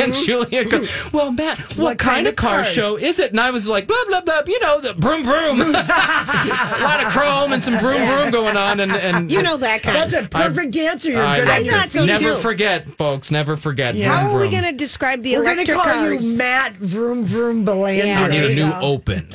[0.00, 3.18] And Julia goes, "Well, Matt, what, What kind, kind of of car cars?" show is
[3.18, 7.04] it?" And I was like, "Blah blah blah," you know, the broom broom, a lot
[7.04, 9.96] of chrome and some broom broom going on, and and you know that kind.
[10.10, 11.10] That's a perfect answer.
[11.10, 12.06] You're I good I, at thought so, feet.
[12.08, 12.40] Never too.
[12.40, 13.30] forget, folks.
[13.30, 13.94] Never forget.
[13.94, 14.20] Yeah.
[14.20, 15.68] Vroom, How are we going to describe the electric?
[15.68, 16.32] We're going to electric call cars?
[16.32, 18.04] you Matt Vroom Vroom Belanger.
[18.06, 18.78] Yeah, I need a new go.
[19.08, 19.28] Open.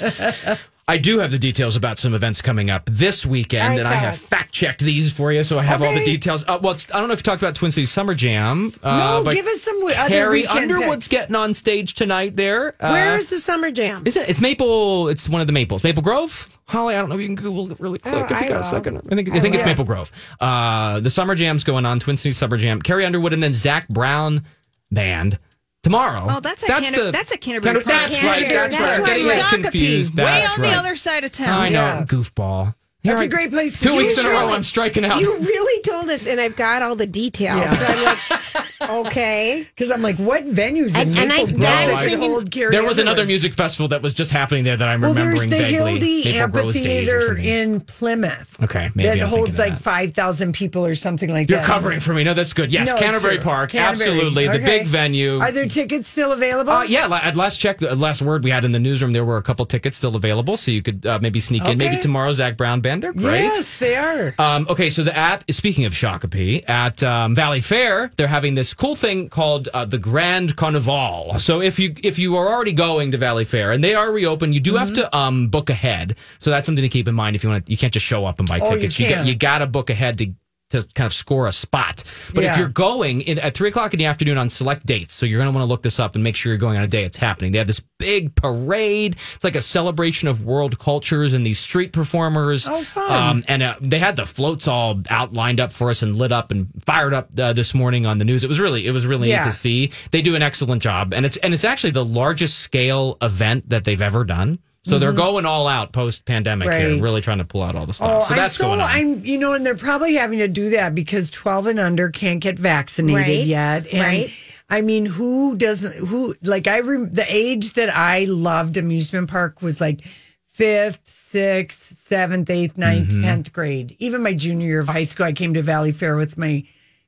[0.87, 3.93] I do have the details about some events coming up this weekend, right, and I
[3.93, 6.43] have fact checked these for you, so I have all the details.
[6.45, 8.73] Uh, well, I don't know if you talked about Twin Cities Summer Jam.
[8.83, 11.07] Uh, No, give us some other Carrie Underwood's picks.
[11.07, 12.35] getting on stage tonight.
[12.35, 14.03] There, uh, Where is the summer jam?
[14.05, 14.27] is it?
[14.27, 15.07] It's Maple.
[15.07, 15.83] It's one of the Maples.
[15.85, 16.49] Maple Grove.
[16.67, 18.47] Holly, I don't know if you can Google it really quick Oh, if you I
[18.47, 18.97] got a second.
[19.09, 20.11] I think I think it's Maple Grove.
[20.41, 22.01] Uh, the Summer Jam's going on.
[22.01, 22.81] Twin Cities Summer Jam.
[22.81, 24.43] Carrie Underwood and then Zac Brown
[24.91, 25.39] band.
[25.83, 26.27] Tomorrow.
[26.29, 27.89] Oh, that's at Canter- that's at Canterbury Canter-.
[27.89, 28.47] That's right.
[28.47, 28.69] Canterbury.
[28.69, 29.23] That's right.
[29.23, 29.71] That's I'm getting this
[30.11, 30.17] confused.
[30.17, 30.57] way on right.
[30.61, 31.59] the other side of town.
[31.59, 32.03] I know, Yeah.
[32.05, 32.75] goofball.
[33.03, 35.21] That's Here a I- great place to Two weeks in a row, I'm striking out.
[35.21, 37.59] You really told us, and I've got all the details.
[37.61, 37.73] Yeah.
[37.73, 39.67] So I'm like, okay.
[39.75, 42.71] Because I'm like, what venues in And- and I- Maple I was thinking- hold Carrie
[42.71, 45.49] there was another music festival that was just happening there that I'm Well, there's remembering
[45.49, 46.21] the vaguely.
[46.21, 48.63] Hilde Maple Grove's Days or Amphitheater in Plymouth.
[48.63, 49.81] Okay, maybe that I'm holds like that.
[49.81, 51.53] five thousand people or something like that.
[51.55, 52.23] You're covering for me.
[52.23, 52.71] No, that's good.
[52.71, 53.39] Yes, No, Canterbury.
[53.39, 53.71] Park.
[53.71, 54.09] Canterbury.
[54.11, 54.47] Absolutely.
[54.47, 55.39] The big venue.
[55.39, 56.71] Are there tickets still available?
[56.71, 59.25] Uh, yeah, la- at last check, the last word we had in the newsroom, there
[59.25, 61.77] were a couple tickets still available, so you could uh, maybe sneak in.
[61.77, 63.03] Maybe tomorrow, Zac Brown Band.
[63.03, 63.43] They're great.
[63.43, 64.35] Yes, they are.
[64.37, 68.95] Um, okay, so the at speaking of Shakopee at um, Valleyfair, they're having this cool
[68.95, 71.33] thing called uh, the Grand Carnival.
[71.39, 74.59] So if you if you are already going to Valleyfair and they are reopened, you
[74.61, 74.95] do have Mm-hmm.
[75.11, 76.15] to um, book ahead.
[76.39, 77.65] So that's something to keep in mind if you want.
[77.65, 78.99] to You can't just show up and buy Oh, you tickets.
[78.99, 80.33] You, get you got to book ahead to.
[80.71, 82.03] To kind of score a spot,
[82.33, 85.25] but if you're going in, at three o'clock in the afternoon on select dates, so
[85.25, 86.87] you're going to want to look this up and make sure you're going on a
[86.87, 87.51] day it's happening.
[87.51, 89.17] They have this big parade.
[89.35, 92.67] It's like a celebration of world cultures and these street performers.
[92.69, 93.11] Oh, fun.
[93.11, 96.31] Um, and uh, they had the floats all out lined up for us and lit
[96.31, 98.43] up and fired up uh, this morning on the news.
[98.43, 99.39] It was really it was really Yeah.
[99.39, 99.91] neat to see.
[100.11, 103.83] They do an excellent job, and it's and it's actually the largest scale event that
[103.83, 104.59] they've ever done.
[104.83, 107.03] So they're going all out post pandemic here, Mm-hmm.
[107.03, 108.27] Really trying to pull out all the Oh, stuff.
[108.27, 108.89] so that's I'm so going on.
[108.89, 112.39] I'm you know, and they're probably having to do that because 12 and under can't
[112.39, 113.45] get vaccinated Right.
[113.45, 113.85] yet.
[113.93, 114.33] And Right.
[114.71, 115.93] I mean, who doesn't?
[116.07, 120.01] Who like I rem- the age that I loved amusement park was like
[120.49, 123.21] fifth, sixth, seventh, eighth, ninth, Mm-hmm.
[123.21, 123.95] tenth grade.
[123.99, 126.63] Even my junior year of high school, I came to Valleyfair with my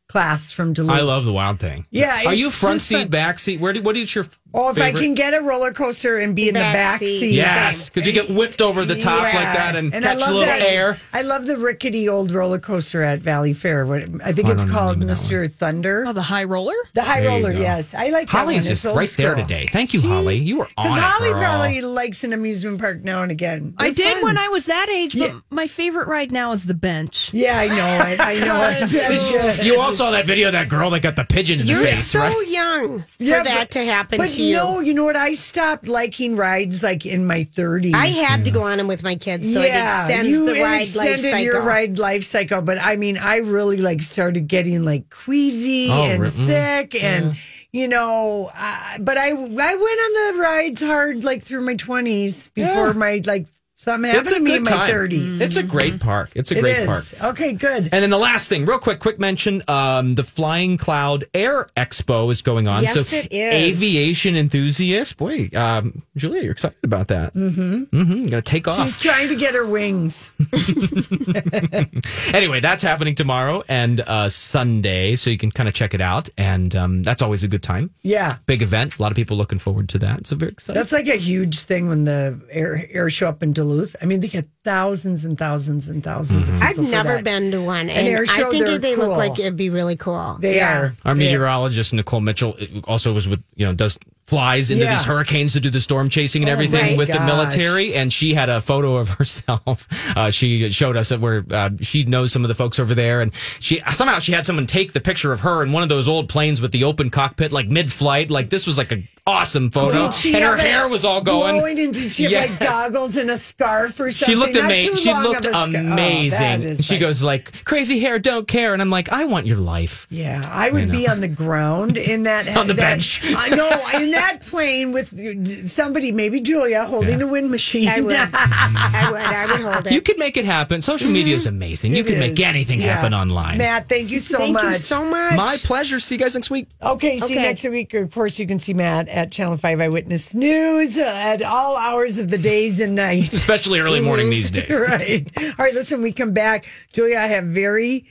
[0.09, 0.91] class from Duluth.
[0.95, 1.85] I love the wild thing.
[1.89, 3.07] Yeah, Are you front seat, fun.
[3.07, 3.59] back seat?
[3.59, 4.99] Where do, what is your Oh, if favorite?
[4.99, 7.19] I can get a roller coaster and be in the Back back seat.
[7.19, 7.31] seat.
[7.33, 10.39] Yes, because you get whipped over the top like that and, I catch a little
[10.41, 10.61] that.
[10.61, 10.99] air.
[11.11, 13.87] I love the rickety old roller coaster at Valleyfair.
[13.87, 15.51] What I think I it's don't know the called name of that Mr.
[15.51, 16.03] Thunder.
[16.07, 16.73] Oh, the high roller?
[16.93, 17.93] The high There roller, yes.
[17.95, 18.55] I like that Holly one.
[18.55, 19.43] is It's just old right there school.
[19.43, 19.65] today.
[19.71, 20.37] Thank you, Holly.
[20.37, 21.39] You were on Because Holly girl.
[21.41, 23.73] probably likes an amusement park now and again.
[23.79, 24.23] I They're did fun.
[24.23, 25.39] when I was that age, but Yeah.
[25.49, 27.33] my favorite ride now is the bench.
[27.33, 27.75] Yeah, I know.
[27.75, 28.87] I, I know.
[28.87, 31.65] Did you, you all saw that video of that girl that got the pigeon in
[31.65, 32.47] You're the face, so right?
[32.47, 34.42] young for Yeah, that but- to happen to you.
[34.51, 35.15] No, you know what?
[35.15, 37.93] I stopped liking rides like in my 30s.
[37.93, 40.55] I had to go on them with my kids, so yeah, it extends you, the
[40.59, 41.39] it ride life extended cycle.
[41.43, 42.61] your ride life cycle.
[42.61, 46.95] But I mean, I really like started getting like queasy Oh, and re- mm, sick
[47.03, 47.35] and.
[47.75, 52.49] You know, uh, but I I went on the rides hard like through my twenties
[52.49, 52.93] before Yeah.
[52.93, 53.47] my like
[53.83, 54.87] something happened It's a good in my time.
[54.87, 55.41] thirties.
[55.41, 56.31] It's a great park.
[56.35, 56.85] It's a It great is.
[56.87, 57.31] park.
[57.33, 57.89] Okay, good.
[57.91, 62.31] And then the last thing, real quick, quick mention: um, the Flying Cloud Air Expo
[62.31, 62.83] is going on.
[62.83, 63.81] Yes, so it is.
[63.83, 67.33] aviation enthusiasts, boy, um, Julia, you're excited about that.
[67.33, 67.83] Mm-hmm.
[67.95, 68.23] Mm-hmm.
[68.25, 68.83] Gonna take off.
[68.83, 70.29] She's trying to get her wings.
[72.33, 76.29] anyway, that's happening tomorrow and uh, Sunday, so you can kind of check it out,
[76.37, 77.89] and um, that's always a good time.
[78.01, 78.37] Yeah.
[78.45, 78.97] Big event.
[78.97, 80.27] A lot of people looking forward to that.
[80.27, 80.79] So very excited.
[80.79, 83.72] That's like a huge thing when the air air show up in Duluth.
[84.01, 86.63] I mean, they get thousands and thousands and 1000s of people.
[86.63, 87.23] I've for never that.
[87.23, 89.07] been to one, An air and show, I think they're they cool.
[89.09, 90.37] look like it'd be really cool.
[90.39, 90.77] They Yeah.
[90.79, 90.95] are.
[91.05, 94.95] Our They- meteorologist Nicole Mitchell also was with you know does flies into Yeah.
[94.95, 98.11] these hurricanes to do the storm chasing and Oh, everything my with the military, and
[98.11, 99.85] she had a photo of herself.
[100.15, 103.21] Uh, she showed us that where uh, she knows some of the folks over there,
[103.21, 106.07] and she somehow she had someone take the picture of her in one of those
[106.07, 108.31] old planes with the open cockpit, like mid flight.
[108.31, 111.21] Like this was like an awesome photo, Did she and her have hair was all
[111.21, 111.55] going.
[111.57, 112.59] Glowing and did she have Yes.
[112.59, 114.33] like goggles and a scarf or something?
[114.33, 114.95] She looked Not amazing.
[114.97, 116.75] She looked of a Oh, amazing.
[116.81, 120.07] she like- goes like, "Crazy hair, don't care," and I'm like, "I want your life."
[120.09, 123.21] Yeah, I would be on the ground in that On the that- bench.
[123.35, 123.69] I know
[124.01, 127.25] in that plane with somebody, maybe Julia, holding Yeah.
[127.25, 127.87] a wind machine.
[127.87, 128.15] I would.
[128.33, 129.21] I would.
[129.21, 129.93] I would hold it.
[129.93, 130.81] You can make it happen.
[130.81, 131.95] Social media is amazing.
[131.95, 132.07] You Mm-hmm.
[132.09, 132.95] It can make anything Yeah.
[132.95, 133.57] happen online.
[133.57, 134.63] Matt, thank you so Thank much.
[134.63, 135.35] Thank you so much.
[135.37, 135.99] My pleasure.
[136.01, 136.67] See you guys next week.
[136.81, 137.93] Okay, see you next week.
[137.93, 142.29] Of course, you can see Matt at Channel 5 Eyewitness News at all hours of
[142.29, 143.33] the days and nights.
[143.33, 144.69] Especially early morning these days.
[144.79, 145.31] right.
[145.41, 146.65] All right, listen, we come back.
[146.91, 148.05] Julia, I have very,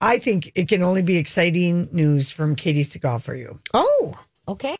[0.00, 3.58] I think it can only be exciting news from Katey Sagal for you.
[3.72, 4.76] oh, okay.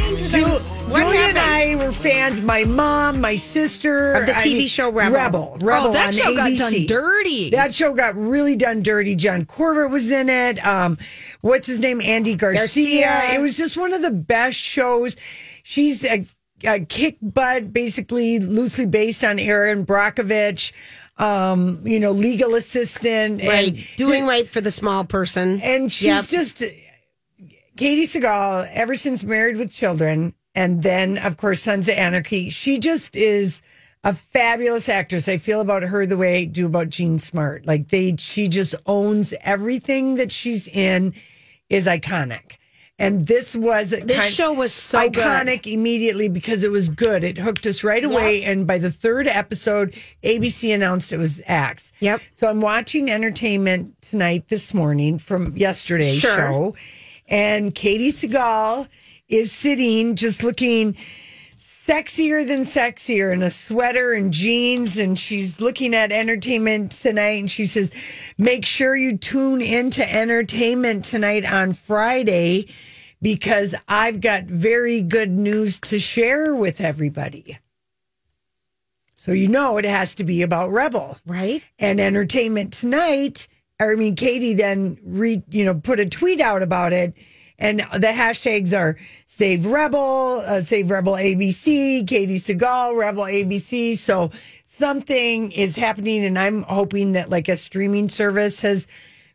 [0.00, 0.60] Ju-
[0.92, 1.38] Julia and?
[1.38, 2.40] I were fans.
[2.40, 5.14] My mom, my sister Of the I TV mean, show Rebel.
[5.14, 5.58] Rebel.
[5.60, 7.50] Rebel oh, that on show got done dirty.
[7.50, 9.14] That show got really done dirty.
[9.14, 10.64] John Corbett was in it.
[10.66, 10.98] Um,
[11.40, 12.00] what's his name?
[12.00, 13.04] Andy Garcia.
[13.06, 13.34] Garcia.
[13.38, 15.16] It was just one of the best shows.
[15.62, 16.24] She's a,
[16.64, 20.72] a kick butt, basically loosely based on Erin Brockovich.
[21.18, 23.74] Um, you know, legal assistant, Right.
[23.74, 25.60] And, Doing right for the small person.
[25.60, 26.24] and she's Yep.
[26.28, 26.64] just
[27.76, 32.48] Katey Sagal, ever since Married with Children, and then of course Sons of Anarchy.
[32.48, 33.60] She just is
[34.04, 35.28] a fabulous actress.
[35.28, 37.66] I feel about her the way I do about Jean Smart.
[37.66, 41.14] Like they, she just owns everything that she's in
[41.68, 42.56] is iconic.
[42.98, 45.14] And this was This kind- show was so good.
[45.22, 47.24] iconic immediately because it was good.
[47.24, 48.42] It hooked us right away.
[48.44, 51.92] And by the third episode, ABC announced it was Axe.
[52.00, 52.20] Yep.
[52.34, 56.36] So I'm watching entertainment tonight this morning from yesterday's Sure.
[56.36, 56.76] show.
[57.28, 58.86] And Katey Sagal
[59.30, 60.94] is sitting just looking
[61.90, 64.96] sexier than sexier in a sweater and jeans.
[64.96, 67.40] And she's looking at entertainment tonight.
[67.40, 67.90] And she says,
[68.38, 72.68] make sure you tune into entertainment tonight on Friday
[73.20, 77.58] because I've got very good news to share with everybody.
[79.16, 81.62] So you know it has to be about Rebel Right?
[81.78, 83.48] and entertainment tonight.
[83.78, 87.16] I mean, Katie then re, you know, put a tweet out about it
[87.60, 88.96] And the hashtags are
[89.26, 93.96] Save Rebel, uh, Save Rebel ABC, Katey Sagal, Rebel ABC.
[93.96, 94.30] So
[94.64, 98.86] something is happening, and I'm hoping that like a streaming service has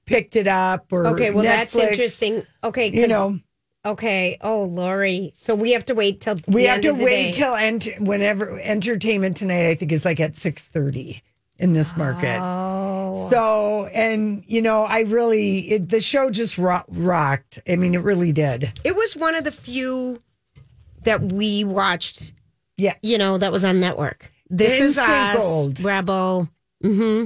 [0.05, 2.43] picked it up or Okay, well that's interesting.
[2.63, 3.39] Okay, you know,
[3.85, 4.37] Okay.
[4.41, 5.31] Oh, Lori.
[5.35, 7.31] So we have to wait till we have to wait day.
[7.31, 9.69] till ent- whenever entertainment tonight.
[9.69, 11.21] I think is like at six thirty
[11.57, 12.39] in this market.
[12.41, 13.27] Oh.
[13.29, 17.59] So, and you know, I really it, the show just ro- rocked.
[17.67, 18.71] I mean, it really did.
[18.83, 20.21] It was one of the few
[21.03, 22.33] that we watched.
[22.77, 22.95] Yeah.
[23.01, 24.29] You know that was on network.
[24.49, 25.79] This is Instant us, gold.
[25.79, 26.49] Rebel,
[26.83, 27.25] mm-hmm.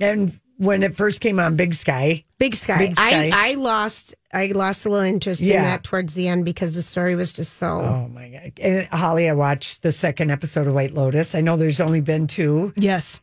[0.00, 2.24] And when it first came on, Big Sky.
[2.38, 2.78] Big Sky.
[2.78, 3.30] Big Sky.
[3.32, 6.82] I I lost I lost a little interest in that towards the end because the
[6.82, 7.66] story was just so.
[7.66, 8.52] Oh my god!
[8.60, 11.34] And Holly, I watched the second episode of White Lotus.
[11.34, 12.72] I know there's only been two.
[12.76, 13.20] Yes.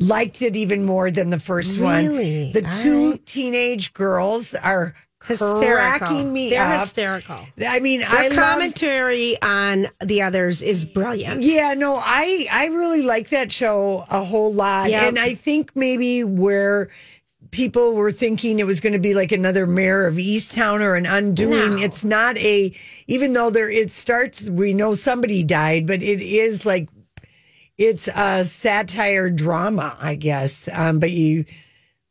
[0.00, 2.44] Liked it even more than the first Really?
[2.46, 2.52] one.
[2.52, 3.26] The All two right.
[3.26, 5.62] teenage girls are Hysterical.
[5.76, 6.80] cracking me They're up.
[6.80, 7.38] hysterical.
[7.66, 11.42] I mean, Their I commentary on the others is brilliant.
[11.42, 15.02] Yeah, no, I I really like that show a whole lot, Yep.
[15.04, 16.90] and I think maybe where
[17.52, 21.06] people were thinking it was going to be like another Mare of Easttown or an
[21.06, 21.82] Undoing, No.
[21.82, 22.72] it's not a.
[23.06, 26.88] Even though there it starts, we know somebody died, but it is like
[27.76, 30.68] it's a satire drama, I guess.
[30.72, 31.44] Um, but you,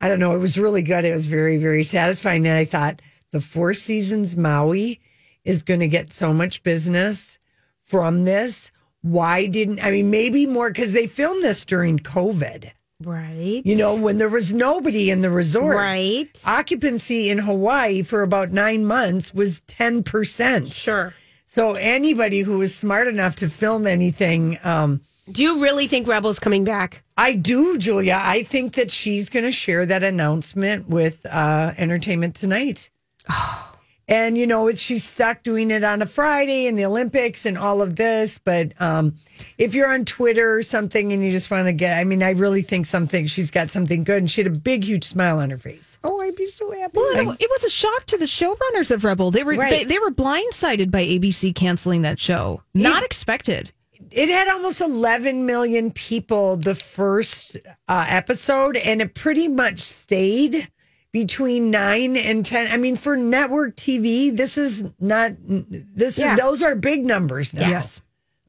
[0.02, 1.06] I don't know, it was really good.
[1.06, 5.00] It was very very satisfying, and I thought the Four Seasons Maui
[5.44, 7.38] is going to get so much business
[7.84, 8.72] from this.
[9.02, 12.72] Why didn't I mean maybe more because they filmed this during COVID?
[13.02, 13.62] Right.
[13.66, 15.76] You know, when there was nobody in the resort.
[15.76, 16.42] Right.
[16.46, 20.74] Occupancy in Hawaii for about nine months was 10%.
[20.74, 21.14] Sure.
[21.46, 26.40] So anybody who was smart enough to film anything, um, Do you really think Rebel's
[26.40, 27.04] coming back?
[27.18, 28.20] I do, Julia.
[28.22, 32.90] I think that she's going to share that announcement with uh, Entertainment Tonight.
[33.30, 33.70] Oh.
[34.06, 37.82] And you know, she's stuck doing it on a Friday in the Olympics and all
[37.82, 38.38] of this.
[38.38, 39.16] But um,
[39.58, 42.32] if you're on Twitter or something and you just want to get, I mean, I
[42.32, 45.50] really think something she's got something good, and she had a big, huge smile on
[45.52, 46.00] her face.
[46.04, 46.98] Oh, I'd be so happy.
[46.98, 49.32] Well, it, it was a shock to the showrunners of Rebel.
[49.32, 49.70] They were Right.
[49.72, 52.62] they, they were blindsided by ABC canceling that show.
[52.74, 53.72] Not expected.
[54.14, 60.70] It had almost 11 million people the first uh, episode, and it pretty much stayed
[61.12, 62.72] between nine and 10.
[62.72, 66.34] I mean, for network TV, this is not, this Yeah.
[66.36, 67.68] is, those are big numbers now.
[67.70, 68.02] Yes.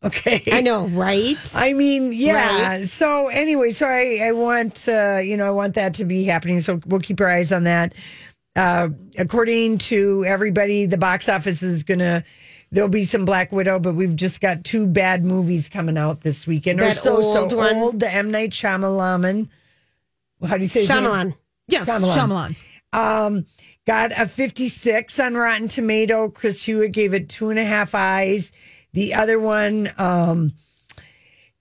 [0.03, 0.43] Okay.
[0.53, 1.37] I know, right?
[1.55, 2.63] I mean, yeah.
[2.77, 2.85] Right.
[2.89, 6.61] So anyway, so I, I want, uh, you know, I want that to be happening.
[6.61, 7.95] So we'll keep our eyes on that.
[8.55, 12.23] Uh, according to everybody, the box office is going to,
[12.75, 16.47] there'll be some Black Widow, but we've just got two bad movies coming out this
[16.47, 16.81] weekend.
[16.81, 17.77] That so, old so one?
[17.77, 18.31] old, the M.
[18.31, 19.49] Night Shyamalan.
[20.45, 20.91] How do you say his?
[20.91, 21.35] Shyamalan.
[21.69, 21.89] Yes.
[21.89, 22.57] Shyamalan.
[22.93, 23.27] Shyamalan.
[23.27, 23.47] Um,
[23.87, 26.29] got a 56 on Rotten Tomato.
[26.29, 28.53] Chris Hewitt gave it two and a half eyes.
[28.93, 30.53] The other one um,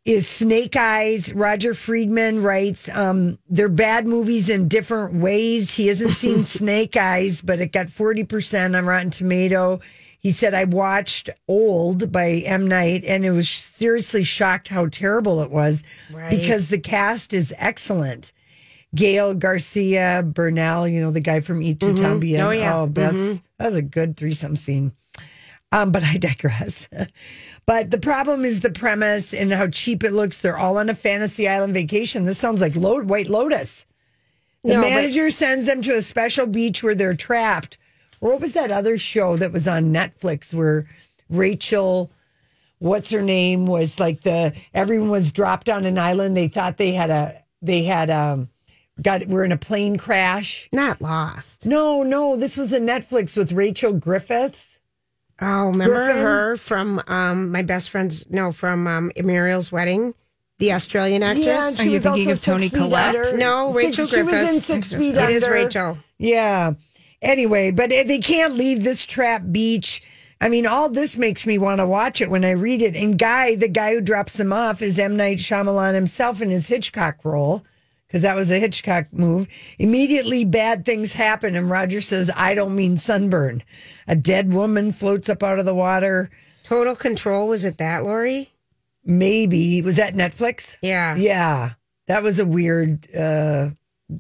[0.05, 1.33] is Snake Eyes.
[1.33, 5.73] Roger Friedman writes, um, they're bad movies in different ways.
[5.73, 9.79] He hasn't seen Snake Eyes, but it got 40% on Rotten Tomato.
[10.23, 12.65] He said, I watched Old by M.
[12.67, 15.83] Night and it was seriously shocked how terrible it was
[16.29, 18.31] because the cast is excellent.
[18.95, 22.39] Gael Garcia Bernal, you know, the guy from Y Tu También.
[22.39, 22.77] Oh, yeah.
[22.79, 23.43] Oh, best.
[23.57, 24.93] That was a good threesome scene.
[25.73, 26.87] Um, but I digress.
[27.65, 30.37] but the problem is the premise and how cheap it looks.
[30.37, 32.23] They're all on a fantasy island vacation.
[32.23, 33.85] This sounds like Lo- White Lotus.
[34.63, 37.77] The No, but- manager sends them to a special beach where they're trapped.
[38.23, 40.87] Or what was that other show that was on Netflix where
[41.29, 42.09] Rachel,
[42.79, 46.37] what's her name, was like the everyone was dropped on an island.
[46.37, 48.47] They thought they had a they had um
[49.01, 50.69] got we're in a plane crash.
[50.71, 51.65] Not lost.
[51.65, 54.79] No, no, this was a Netflix with Rachel Griffiths.
[55.41, 56.21] Oh, remember Griffin?
[56.21, 58.25] her from um, my best friend's?
[58.29, 60.13] No, from um, Muriel's wedding,
[60.59, 61.45] the Australian actress.
[61.45, 63.15] Yeah, and Are you was thinking also of Tony Six Feet Collette?
[63.17, 63.37] Under.
[63.37, 65.53] No, Six- Rachel She was in Six Feet It is Under.
[65.55, 65.97] Rachel.
[66.19, 66.73] Yeah.
[67.23, 70.03] Anyway, but they can't leave this trap beach.
[70.41, 72.97] I mean, all this makes me want to watch it when I read it.
[72.97, 75.15] And Guy, the guy who drops them off, is M.
[75.15, 77.63] Night Shyamalan himself in his Hitchcock role,
[78.05, 79.47] because that was a Hitchcock move.
[79.79, 83.63] Immediately, bad things happen, and Roger says, I don't mean sunburn.
[84.05, 86.29] A dead woman floats up out of the water.
[86.63, 88.51] Total Control was it that Lori?
[89.05, 89.81] Maybe.
[89.81, 90.77] Was that Netflix?
[90.81, 91.15] Yeah.
[91.15, 91.71] Yeah,
[92.07, 93.69] that was a weird, uh,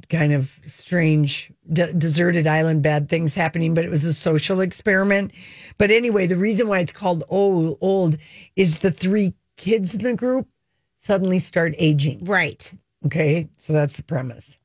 [0.09, 5.31] kind of strange, de- deserted island, bad things happening, but it was a social experiment.
[5.77, 8.17] But anyway, the reason why it's called old, old
[8.55, 10.47] is the three kids in the group
[10.99, 12.23] suddenly start aging.
[12.25, 12.71] Right.
[13.05, 14.57] Okay, so that's the premise.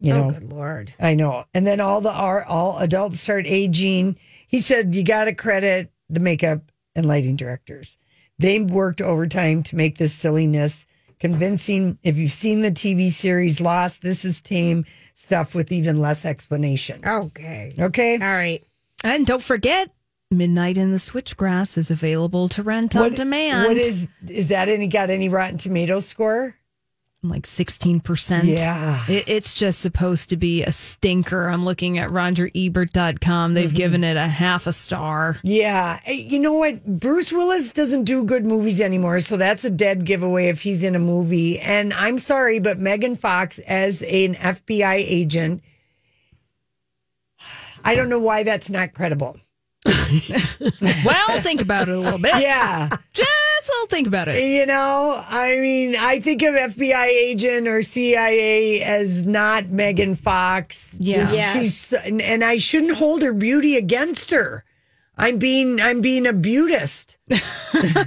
[0.00, 0.92] You Oh, know, good lord.
[0.98, 1.44] I know.
[1.54, 4.16] And then all the our, all adults start aging.
[4.46, 6.60] He said you got to credit the makeup
[6.94, 7.96] and lighting directors.
[8.38, 10.86] They worked overtime to make this silliness
[11.20, 11.98] convincing.
[12.02, 14.84] If you've seen the TV series Lost, this is tame
[15.14, 17.00] stuff with even less explanation.
[17.06, 17.74] Okay.
[17.78, 18.14] Okay.
[18.14, 18.62] All right.
[19.02, 19.90] And don't forget,
[20.30, 23.68] Midnight in the Switchgrass is available to rent on demand.
[23.68, 24.68] What is is that?
[24.68, 26.56] Any got any Rotten Tomato score?
[27.28, 28.58] Like 16%.
[28.58, 29.04] Yeah.
[29.08, 31.48] It, it's just supposed to be a stinker.
[31.48, 33.54] I'm looking at RogerEbert.com.
[33.54, 33.76] They've Mm-hmm.
[33.76, 35.38] given it a half a star.
[35.42, 36.00] Yeah.
[36.10, 36.84] You know what?
[36.86, 39.20] Bruce Willis doesn't do good movies anymore.
[39.20, 41.58] So that's a dead giveaway if he's in a movie.
[41.60, 45.62] And I'm sorry, but Megan Fox as an FBI agent,
[47.84, 49.38] I don't know why that's not credible.
[51.04, 52.36] Well, think about it a little bit.
[52.40, 52.88] Yeah.
[53.12, 53.30] Just
[53.68, 54.42] a little think about it.
[54.42, 60.96] You know, I mean, I think of FBI agent or CIA as not Megan Fox.
[61.00, 61.18] Yeah.
[61.18, 61.54] Just- Yes.
[61.56, 64.64] she's- and, and I shouldn't hold her beauty against her.
[65.16, 67.16] I'm being I'm being a beautist.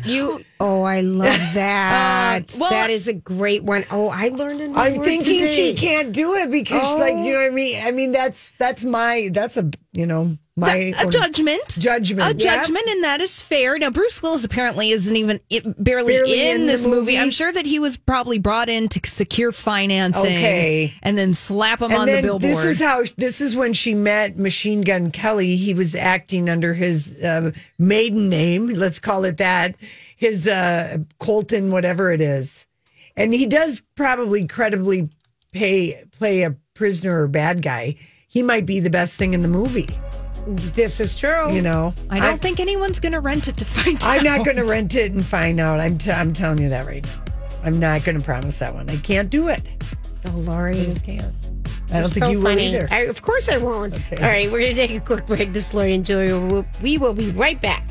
[0.05, 0.41] You.
[0.61, 2.55] Oh, I love uh, that.
[2.59, 3.83] well- that is a great one.
[3.91, 5.53] Oh, I learned a new I'm word thinking today.
[5.53, 7.23] she can't do it because, like, Oh.
[7.23, 7.85] you know what I mean.
[7.85, 11.61] I mean, that's that's my that's a you know my a judgment.
[11.79, 13.77] Judgment, A judgment, and that is fair.
[13.77, 16.97] Now, Bruce Willis apparently isn't even it, barely, Barely in, in this movie.
[16.97, 17.19] movie.
[17.19, 20.93] I'm sure that he was probably brought in to secure financing Okay.
[21.03, 22.41] and then slap him And on the billboard.
[22.41, 25.55] this is how this is when she met Machine Gun Kelly.
[25.57, 29.75] He was acting under his uh, maiden name, let's call it that,
[30.15, 32.65] his uh, Colton, whatever it is,
[33.15, 35.09] and he does probably credibly
[35.51, 37.95] pay play a prisoner or bad guy.
[38.27, 39.87] He might be the best thing in the movie.
[40.47, 41.51] This is true.
[41.53, 44.07] You know, I don't think anyone's going to rent it to find out.
[44.07, 45.79] I'm not going to rent it and find out.
[45.79, 47.33] I'm t- I'm telling you that right now.
[47.63, 48.89] I'm not going to promise that one.
[48.89, 49.61] I can't do it.
[50.25, 50.79] Oh, Lori.
[50.79, 51.33] I just can't.
[51.91, 52.87] I don't think so you will either.
[52.91, 54.09] I, of course I won't.
[54.11, 55.53] All right, we're going to take a quick break.
[55.53, 56.65] This is Lori and Julia.
[56.81, 57.89] We will be right back.